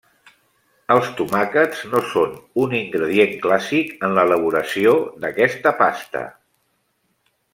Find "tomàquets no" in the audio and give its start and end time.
1.19-2.01